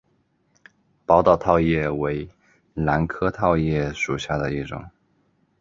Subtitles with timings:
[1.05, 2.27] 宝岛套叶兰为
[2.73, 4.83] 兰科套叶兰属下的一个种。